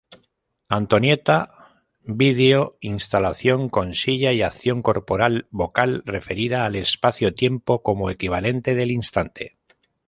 [0.67, 1.53] Antonieta,
[2.01, 9.59] video-instalación con silla y acción corporal-vocal referida al espacio-tiempo como equivalente del instante.